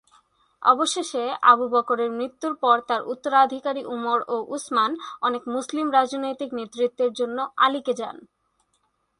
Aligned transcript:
অবশেষে, 0.61 1.23
আবু 1.51 1.65
বকরের 1.69 2.09
মৃত্যুর 2.11 2.53
পর 2.55 2.77
তার 2.87 3.01
উত্তরাধিকারী 3.03 3.81
উমর 3.85 4.19
ও 4.27 4.35
উসমান, 4.47 4.91
অনেক 5.21 5.43
মুসলিম 5.47 5.87
রাজনৈতিক 5.91 6.49
নেতৃত্বের 6.53 7.11
জন্য 7.13 7.37
আলীকে 7.57 7.93
যান। 7.93 8.17